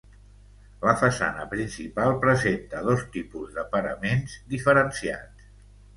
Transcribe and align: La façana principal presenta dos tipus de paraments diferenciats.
La 0.85 0.93
façana 1.01 1.43
principal 1.51 2.15
presenta 2.25 2.81
dos 2.89 3.03
tipus 3.19 3.53
de 3.59 3.67
paraments 3.77 4.35
diferenciats. 4.55 5.53